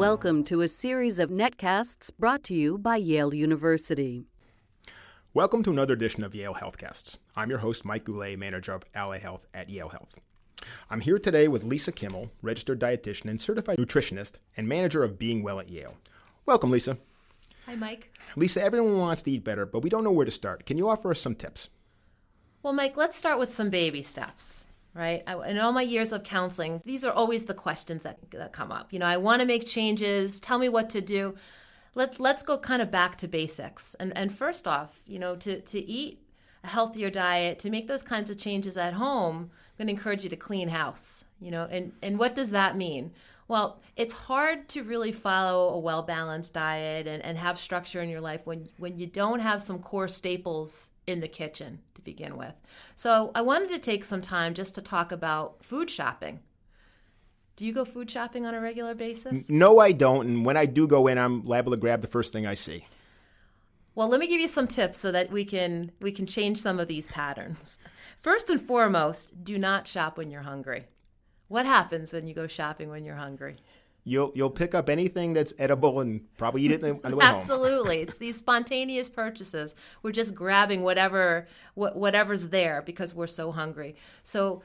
Welcome 0.00 0.44
to 0.44 0.62
a 0.62 0.66
series 0.66 1.18
of 1.18 1.28
netcasts 1.28 2.10
brought 2.18 2.42
to 2.44 2.54
you 2.54 2.78
by 2.78 2.96
Yale 2.96 3.34
University. 3.34 4.24
Welcome 5.34 5.62
to 5.64 5.70
another 5.70 5.92
edition 5.92 6.24
of 6.24 6.34
Yale 6.34 6.54
Healthcasts. 6.54 7.18
I'm 7.36 7.50
your 7.50 7.58
host, 7.58 7.84
Mike 7.84 8.04
Goulet, 8.04 8.38
manager 8.38 8.72
of 8.72 8.82
Allied 8.94 9.20
Health 9.20 9.46
at 9.52 9.68
Yale 9.68 9.90
Health. 9.90 10.14
I'm 10.88 11.02
here 11.02 11.18
today 11.18 11.48
with 11.48 11.64
Lisa 11.64 11.92
Kimmel, 11.92 12.30
registered 12.40 12.80
dietitian 12.80 13.26
and 13.26 13.38
certified 13.38 13.76
nutritionist 13.76 14.38
and 14.56 14.66
manager 14.66 15.04
of 15.04 15.18
Being 15.18 15.42
Well 15.42 15.60
at 15.60 15.68
Yale. 15.68 15.98
Welcome, 16.46 16.70
Lisa. 16.70 16.96
Hi, 17.66 17.74
Mike. 17.74 18.10
Lisa, 18.36 18.62
everyone 18.62 18.96
wants 18.96 19.20
to 19.24 19.30
eat 19.30 19.44
better, 19.44 19.66
but 19.66 19.82
we 19.82 19.90
don't 19.90 20.02
know 20.02 20.12
where 20.12 20.24
to 20.24 20.30
start. 20.30 20.64
Can 20.64 20.78
you 20.78 20.88
offer 20.88 21.10
us 21.10 21.20
some 21.20 21.34
tips? 21.34 21.68
Well, 22.62 22.72
Mike, 22.72 22.96
let's 22.96 23.18
start 23.18 23.38
with 23.38 23.52
some 23.52 23.68
baby 23.68 24.02
steps 24.02 24.64
right? 24.94 25.22
I, 25.26 25.48
in 25.48 25.58
all 25.58 25.72
my 25.72 25.82
years 25.82 26.12
of 26.12 26.24
counseling, 26.24 26.82
these 26.84 27.04
are 27.04 27.12
always 27.12 27.44
the 27.44 27.54
questions 27.54 28.02
that, 28.02 28.18
that 28.32 28.52
come 28.52 28.72
up. 28.72 28.92
You 28.92 28.98
know, 28.98 29.06
I 29.06 29.16
want 29.16 29.40
to 29.40 29.46
make 29.46 29.66
changes. 29.66 30.40
Tell 30.40 30.58
me 30.58 30.68
what 30.68 30.90
to 30.90 31.00
do. 31.00 31.36
Let, 31.94 32.20
let's 32.20 32.42
go 32.42 32.58
kind 32.58 32.82
of 32.82 32.90
back 32.90 33.16
to 33.18 33.28
basics. 33.28 33.94
And, 33.98 34.16
and 34.16 34.34
first 34.34 34.66
off, 34.66 35.02
you 35.06 35.18
know, 35.18 35.36
to, 35.36 35.60
to 35.60 35.78
eat 35.78 36.22
a 36.64 36.68
healthier 36.68 37.10
diet, 37.10 37.58
to 37.60 37.70
make 37.70 37.88
those 37.88 38.02
kinds 38.02 38.30
of 38.30 38.38
changes 38.38 38.76
at 38.76 38.94
home, 38.94 39.50
I'm 39.50 39.86
going 39.86 39.86
to 39.88 39.92
encourage 39.92 40.24
you 40.24 40.30
to 40.30 40.36
clean 40.36 40.68
house. 40.68 41.24
You 41.40 41.50
know, 41.50 41.66
and, 41.70 41.92
and 42.02 42.18
what 42.18 42.34
does 42.34 42.50
that 42.50 42.76
mean? 42.76 43.12
Well, 43.48 43.80
it's 43.96 44.12
hard 44.12 44.68
to 44.70 44.84
really 44.84 45.10
follow 45.10 45.70
a 45.70 45.78
well 45.78 46.02
balanced 46.02 46.54
diet 46.54 47.08
and, 47.08 47.24
and 47.24 47.36
have 47.36 47.58
structure 47.58 48.00
in 48.00 48.08
your 48.08 48.20
life 48.20 48.42
when, 48.44 48.68
when 48.78 48.98
you 48.98 49.06
don't 49.06 49.40
have 49.40 49.60
some 49.60 49.80
core 49.80 50.06
staples 50.06 50.90
in 51.06 51.20
the 51.20 51.26
kitchen 51.26 51.80
to 52.00 52.04
begin 52.04 52.36
with. 52.36 52.54
So 52.96 53.30
I 53.34 53.42
wanted 53.42 53.70
to 53.70 53.78
take 53.78 54.04
some 54.04 54.20
time 54.20 54.54
just 54.54 54.74
to 54.74 54.82
talk 54.82 55.12
about 55.12 55.64
food 55.64 55.90
shopping. 55.90 56.40
Do 57.56 57.66
you 57.66 57.72
go 57.72 57.84
food 57.84 58.10
shopping 58.10 58.46
on 58.46 58.54
a 58.54 58.60
regular 58.60 58.94
basis? 58.94 59.48
No, 59.48 59.78
I 59.78 59.92
don't. 59.92 60.26
And 60.26 60.44
when 60.44 60.56
I 60.56 60.66
do 60.66 60.86
go 60.86 61.06
in, 61.06 61.18
I'm 61.18 61.44
liable 61.44 61.72
to 61.72 61.78
grab 61.78 62.00
the 62.00 62.08
first 62.08 62.32
thing 62.32 62.46
I 62.46 62.54
see. 62.54 62.86
Well, 63.94 64.08
let 64.08 64.20
me 64.20 64.28
give 64.28 64.40
you 64.40 64.48
some 64.48 64.66
tips 64.66 64.98
so 64.98 65.12
that 65.12 65.30
we 65.30 65.44
can 65.44 65.92
we 66.00 66.12
can 66.12 66.26
change 66.26 66.60
some 66.60 66.80
of 66.80 66.88
these 66.88 67.08
patterns. 67.08 67.78
First 68.22 68.48
and 68.48 68.60
foremost, 68.60 69.44
do 69.44 69.58
not 69.58 69.86
shop 69.86 70.16
when 70.16 70.30
you're 70.30 70.42
hungry. 70.42 70.86
What 71.48 71.66
happens 71.66 72.12
when 72.12 72.26
you 72.26 72.34
go 72.34 72.46
shopping 72.46 72.88
when 72.88 73.04
you're 73.04 73.16
hungry? 73.16 73.56
You'll 74.04 74.32
you'll 74.34 74.50
pick 74.50 74.74
up 74.74 74.88
anything 74.88 75.32
that's 75.32 75.52
edible 75.58 76.00
and 76.00 76.22
probably 76.36 76.62
eat 76.62 76.72
it 76.72 76.84
on 76.84 77.00
the 77.02 77.16
way 77.16 77.24
home. 77.24 77.36
Absolutely, 77.36 78.00
it's 78.00 78.18
these 78.18 78.36
spontaneous 78.36 79.08
purchases. 79.08 79.74
We're 80.02 80.12
just 80.12 80.34
grabbing 80.34 80.82
whatever 80.82 81.46
wh- 81.74 81.94
whatever's 81.94 82.48
there 82.48 82.82
because 82.82 83.14
we're 83.14 83.26
so 83.26 83.52
hungry. 83.52 83.96
So 84.22 84.62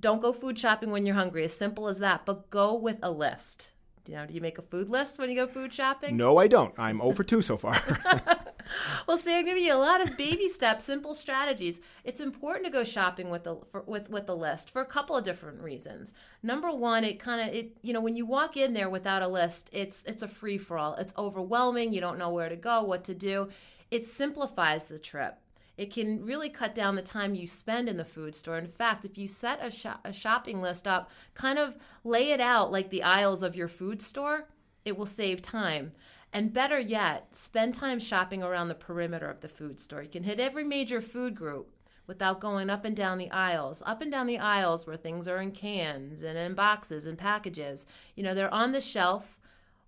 don't 0.00 0.20
go 0.20 0.32
food 0.32 0.58
shopping 0.58 0.90
when 0.90 1.06
you're 1.06 1.14
hungry. 1.14 1.44
As 1.44 1.56
simple 1.56 1.88
as 1.88 1.98
that. 1.98 2.26
But 2.26 2.50
go 2.50 2.74
with 2.74 2.98
a 3.02 3.10
list. 3.10 3.70
You 4.06 4.16
know, 4.16 4.26
do 4.26 4.34
you 4.34 4.40
make 4.40 4.58
a 4.58 4.62
food 4.62 4.90
list 4.90 5.18
when 5.18 5.30
you 5.30 5.36
go 5.36 5.46
food 5.46 5.72
shopping? 5.72 6.16
No, 6.16 6.36
I 6.36 6.46
don't. 6.46 6.74
I'm 6.78 7.00
oh 7.00 7.06
over 7.06 7.22
2 7.22 7.40
so 7.40 7.56
far. 7.56 7.74
well, 9.06 9.18
see, 9.18 9.36
I'm 9.36 9.44
giving 9.44 9.64
you 9.64 9.74
a 9.74 9.76
lot 9.76 10.02
of 10.02 10.16
baby 10.16 10.48
steps, 10.48 10.84
simple 10.84 11.14
strategies. 11.14 11.80
It's 12.04 12.20
important 12.20 12.66
to 12.66 12.72
go 12.72 12.84
shopping 12.84 13.30
with 13.30 13.44
the 13.44 13.56
for, 13.70 13.82
with 13.82 14.10
with 14.10 14.26
the 14.26 14.36
list 14.36 14.70
for 14.70 14.82
a 14.82 14.86
couple 14.86 15.16
of 15.16 15.24
different 15.24 15.60
reasons. 15.60 16.12
Number 16.42 16.70
one, 16.70 17.04
it 17.04 17.18
kind 17.18 17.48
of 17.48 17.54
it 17.54 17.76
you 17.82 17.92
know 17.92 18.00
when 18.00 18.16
you 18.16 18.26
walk 18.26 18.56
in 18.56 18.72
there 18.72 18.90
without 18.90 19.22
a 19.22 19.28
list, 19.28 19.70
it's 19.72 20.02
it's 20.06 20.22
a 20.22 20.28
free 20.28 20.58
for 20.58 20.78
all. 20.78 20.94
It's 20.94 21.14
overwhelming. 21.16 21.92
You 21.92 22.00
don't 22.00 22.18
know 22.18 22.30
where 22.30 22.48
to 22.48 22.56
go, 22.56 22.82
what 22.82 23.04
to 23.04 23.14
do. 23.14 23.48
It 23.90 24.06
simplifies 24.06 24.86
the 24.86 24.98
trip. 24.98 25.38
It 25.76 25.92
can 25.92 26.24
really 26.24 26.48
cut 26.48 26.74
down 26.74 26.94
the 26.94 27.02
time 27.02 27.34
you 27.34 27.48
spend 27.48 27.88
in 27.88 27.96
the 27.96 28.04
food 28.04 28.34
store. 28.34 28.58
In 28.58 28.68
fact, 28.68 29.04
if 29.04 29.18
you 29.18 29.26
set 29.26 29.60
a, 29.60 29.98
a 30.08 30.12
shopping 30.12 30.62
list 30.62 30.86
up, 30.86 31.10
kind 31.34 31.58
of 31.58 31.76
lay 32.04 32.30
it 32.30 32.40
out 32.40 32.70
like 32.70 32.90
the 32.90 33.02
aisles 33.02 33.42
of 33.42 33.56
your 33.56 33.66
food 33.66 34.00
store, 34.00 34.46
it 34.84 34.96
will 34.96 35.06
save 35.06 35.42
time. 35.42 35.92
And 36.34 36.52
better 36.52 36.80
yet, 36.80 37.36
spend 37.36 37.74
time 37.74 38.00
shopping 38.00 38.42
around 38.42 38.66
the 38.66 38.74
perimeter 38.74 39.30
of 39.30 39.40
the 39.40 39.48
food 39.48 39.78
store. 39.78 40.02
You 40.02 40.08
can 40.08 40.24
hit 40.24 40.40
every 40.40 40.64
major 40.64 41.00
food 41.00 41.36
group 41.36 41.70
without 42.08 42.40
going 42.40 42.68
up 42.68 42.84
and 42.84 42.96
down 42.96 43.18
the 43.18 43.30
aisles. 43.30 43.84
Up 43.86 44.02
and 44.02 44.10
down 44.10 44.26
the 44.26 44.40
aisles 44.40 44.84
where 44.84 44.96
things 44.96 45.28
are 45.28 45.40
in 45.40 45.52
cans 45.52 46.24
and 46.24 46.36
in 46.36 46.54
boxes 46.54 47.06
and 47.06 47.16
packages. 47.16 47.86
You 48.16 48.24
know, 48.24 48.34
they're 48.34 48.52
on 48.52 48.72
the 48.72 48.80
shelf 48.80 49.38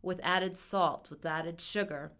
with 0.02 0.20
added 0.22 0.56
salt, 0.56 1.10
with 1.10 1.26
added 1.26 1.60
sugar. 1.60 2.12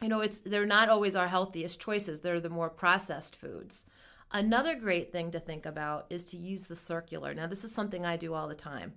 You 0.00 0.08
know, 0.08 0.22
it's 0.22 0.38
they're 0.38 0.64
not 0.64 0.88
always 0.88 1.14
our 1.14 1.28
healthiest 1.28 1.78
choices. 1.78 2.20
They're 2.20 2.40
the 2.40 2.48
more 2.48 2.70
processed 2.70 3.36
foods. 3.36 3.84
Another 4.32 4.74
great 4.74 5.12
thing 5.12 5.30
to 5.32 5.38
think 5.38 5.66
about 5.66 6.06
is 6.08 6.24
to 6.26 6.38
use 6.38 6.64
the 6.64 6.76
circular. 6.76 7.34
Now, 7.34 7.46
this 7.46 7.64
is 7.64 7.72
something 7.72 8.06
I 8.06 8.16
do 8.16 8.32
all 8.32 8.48
the 8.48 8.54
time. 8.54 8.94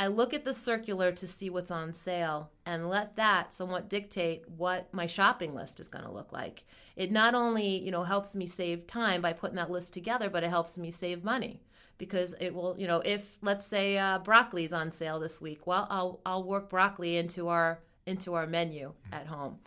I 0.00 0.06
look 0.06 0.32
at 0.32 0.46
the 0.46 0.54
circular 0.54 1.12
to 1.12 1.28
see 1.28 1.50
what's 1.50 1.70
on 1.70 1.92
sale 1.92 2.50
and 2.64 2.88
let 2.88 3.16
that 3.16 3.52
somewhat 3.52 3.90
dictate 3.90 4.48
what 4.48 4.88
my 4.94 5.04
shopping 5.04 5.54
list 5.54 5.78
is 5.78 5.88
going 5.88 6.06
to 6.06 6.10
look 6.10 6.32
like. 6.32 6.64
It 6.96 7.12
not 7.12 7.34
only, 7.34 7.76
you 7.76 7.90
know, 7.90 8.04
helps 8.04 8.34
me 8.34 8.46
save 8.46 8.86
time 8.86 9.20
by 9.20 9.34
putting 9.34 9.56
that 9.56 9.70
list 9.70 9.92
together, 9.92 10.30
but 10.30 10.42
it 10.42 10.48
helps 10.48 10.78
me 10.78 10.90
save 10.90 11.22
money 11.22 11.60
because 11.98 12.34
it 12.40 12.54
will, 12.54 12.74
you 12.78 12.86
know, 12.86 13.02
if 13.04 13.36
let's 13.42 13.66
say 13.66 13.98
uh, 13.98 14.18
broccoli's 14.20 14.72
on 14.72 14.90
sale 14.90 15.20
this 15.20 15.38
week, 15.38 15.66
well, 15.66 15.86
I'll 15.90 16.20
I'll 16.24 16.44
work 16.44 16.70
broccoli 16.70 17.18
into 17.18 17.48
our 17.48 17.80
into 18.06 18.32
our 18.32 18.46
menu 18.46 18.94
at 19.12 19.26
home. 19.26 19.58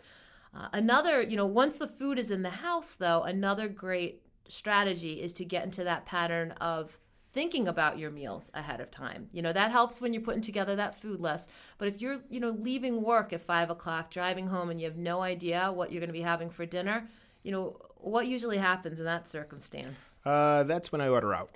Uh, 0.52 0.66
another, 0.72 1.22
you 1.22 1.36
know, 1.36 1.46
once 1.46 1.78
the 1.78 1.86
food 1.86 2.18
is 2.18 2.32
in 2.32 2.42
the 2.42 2.50
house, 2.50 2.96
though, 2.96 3.22
another 3.22 3.68
great 3.68 4.22
strategy 4.48 5.22
is 5.22 5.32
to 5.34 5.44
get 5.44 5.62
into 5.62 5.84
that 5.84 6.06
pattern 6.06 6.50
of 6.60 6.98
thinking 7.34 7.66
about 7.68 7.98
your 7.98 8.10
meals 8.10 8.50
ahead 8.54 8.80
of 8.80 8.90
time. 8.90 9.28
You 9.32 9.42
know, 9.42 9.52
that 9.52 9.72
helps 9.72 10.00
when 10.00 10.14
you're 10.14 10.22
putting 10.22 10.40
together 10.40 10.76
that 10.76 11.00
food 11.00 11.20
list. 11.20 11.50
But 11.76 11.88
if 11.88 12.00
you're, 12.00 12.20
you 12.30 12.40
know, 12.40 12.56
leaving 12.58 13.02
work 13.02 13.32
at 13.32 13.42
five 13.42 13.68
o'clock, 13.70 14.10
driving 14.10 14.46
home, 14.46 14.70
and 14.70 14.80
you 14.80 14.86
have 14.86 14.96
no 14.96 15.20
idea 15.20 15.70
what 15.70 15.92
you're 15.92 16.00
going 16.00 16.08
to 16.08 16.14
be 16.14 16.22
having 16.22 16.48
for 16.48 16.64
dinner, 16.64 17.08
you 17.42 17.50
know, 17.50 17.76
what 17.96 18.26
usually 18.26 18.58
happens 18.58 19.00
in 19.00 19.06
that 19.06 19.28
circumstance? 19.28 20.18
Uh, 20.24 20.62
that's 20.62 20.92
when 20.92 21.00
I 21.00 21.08
order 21.08 21.34
out. 21.34 21.50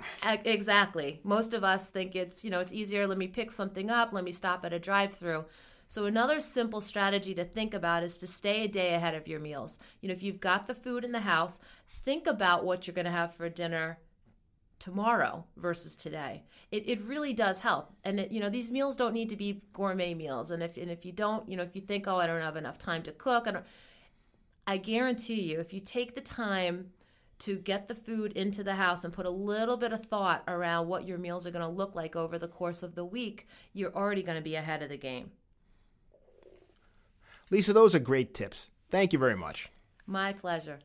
Exactly. 0.44 1.21
Most 1.22 1.55
of 1.55 1.62
us 1.62 1.89
think 1.89 2.16
it's, 2.16 2.45
you 2.45 2.50
know, 2.50 2.60
it's 2.60 2.72
easier. 2.72 3.06
Let 3.06 3.19
me 3.19 3.28
pick 3.28 3.50
something 3.50 3.91
up. 3.91 4.12
Let 4.12 4.25
me 4.25 4.33
stop 4.33 4.65
at 4.65 4.72
a 4.72 4.78
drive 4.78 5.15
through. 5.15 5.45
So, 5.91 6.05
another 6.05 6.43
simple 6.43 6.83
strategy 6.83 7.34
to 7.34 7.45
think 7.45 7.72
about 7.72 8.03
is 8.03 8.19
to 8.19 8.27
stay 8.27 8.65
a 8.65 8.69
day 8.69 8.93
ahead 8.93 9.15
of 9.15 9.27
your 9.27 9.41
meals. 9.41 9.78
You 10.03 10.09
know, 10.09 10.15
if 10.15 10.22
you've 10.22 10.41
got 10.41 10.66
the 10.66 10.75
food 10.75 11.03
in 11.03 11.12
the 11.12 11.21
house, 11.21 11.60
think 12.05 12.27
about 12.27 12.65
what 12.65 12.87
you're 12.87 12.95
going 12.95 13.06
to 13.06 13.10
have 13.10 13.34
for 13.34 13.49
dinner 13.49 13.99
tomorrow 14.78 15.44
versus 15.56 15.97
today. 15.97 16.43
It, 16.71 16.89
it 16.89 17.03
really 17.03 17.33
does 17.33 17.61
help. 17.61 17.93
And 18.05 18.21
it, 18.21 18.31
you 18.31 18.41
know, 18.41 18.50
these 18.50 18.71
meals 18.71 18.97
don't 18.97 19.15
need 19.15 19.28
to 19.31 19.37
be 19.37 19.62
gourmet 19.72 20.15
meals. 20.15 20.50
And 20.50 20.62
if 20.62 20.77
and 20.77 20.91
if 20.91 21.05
you 21.05 21.12
don't, 21.12 21.49
you 21.49 21.56
know, 21.56 21.62
if 21.62 21.75
you 21.75 21.83
think, 21.83 22.06
oh, 22.06 22.16
I 22.16 22.27
don't 22.27 22.41
have 22.41 22.56
enough 22.56 22.78
time 22.78 23.03
to 23.03 23.12
cook, 23.12 23.49
I, 23.49 23.50
don't, 23.53 23.65
I 24.66 24.77
guarantee 24.77 25.41
you, 25.41 25.61
if 25.61 25.72
you 25.72 25.81
take 25.81 26.15
the 26.15 26.21
time 26.21 26.91
to 27.41 27.56
get 27.56 27.87
the 27.87 27.94
food 27.94 28.33
into 28.33 28.65
the 28.65 28.75
house 28.75 29.05
and 29.05 29.12
put 29.12 29.27
a 29.27 29.31
little 29.31 29.77
bit 29.77 29.93
of 29.93 30.05
thought 30.06 30.43
around 30.49 30.89
what 30.89 31.06
your 31.06 31.19
meals 31.19 31.47
are 31.47 31.53
going 31.53 31.65
to 31.65 31.69
look 31.69 31.95
like 31.95 32.16
over 32.16 32.39
the 32.39 32.49
course 32.49 32.83
of 32.83 32.95
the 32.95 33.05
week, 33.05 33.47
you're 33.72 33.95
already 33.95 34.22
going 34.22 34.37
to 34.39 34.43
be 34.43 34.56
ahead 34.56 34.83
of 34.83 34.89
the 34.89 34.97
game. 34.97 35.31
Lisa, 37.50 37.72
those 37.72 37.95
are 37.95 38.00
great 38.00 38.34
tips. 38.34 38.71
Thank 38.91 39.12
you 39.12 39.19
very 39.19 39.37
much. 39.37 39.71
My 40.06 40.33
pleasure. 40.33 40.81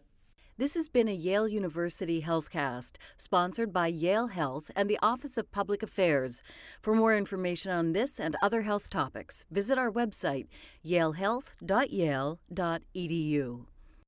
This 0.56 0.76
has 0.76 0.88
been 0.88 1.08
a 1.08 1.16
Yale 1.16 1.48
University 1.48 2.22
Healthcast, 2.22 2.98
sponsored 3.18 3.74
by 3.74 3.88
Yale 3.88 4.28
Health 4.28 4.70
and 4.76 4.88
the 4.88 5.00
Office 5.02 5.36
of 5.36 5.52
Public 5.52 5.82
Affairs. 5.82 6.44
For 6.80 6.94
more 6.94 7.18
information 7.18 7.72
on 7.72 7.94
this 7.94 8.20
and 8.20 8.36
other 8.40 8.62
health 8.62 8.88
topics, 8.88 9.48
visit 9.50 9.80
our 9.80 9.92
website, 9.92 10.46
yalehealth.yale.edu. 10.86 13.66